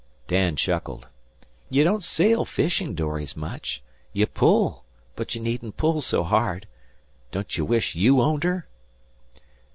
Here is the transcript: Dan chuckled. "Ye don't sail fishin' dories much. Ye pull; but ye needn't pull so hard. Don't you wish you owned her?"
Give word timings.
Dan 0.27 0.55
chuckled. 0.55 1.05
"Ye 1.69 1.83
don't 1.83 2.03
sail 2.03 2.43
fishin' 2.43 2.95
dories 2.95 3.37
much. 3.37 3.83
Ye 4.13 4.25
pull; 4.25 4.83
but 5.15 5.35
ye 5.35 5.41
needn't 5.43 5.77
pull 5.77 6.01
so 6.01 6.23
hard. 6.23 6.65
Don't 7.31 7.55
you 7.55 7.63
wish 7.65 7.93
you 7.93 8.19
owned 8.19 8.43
her?" 8.43 8.67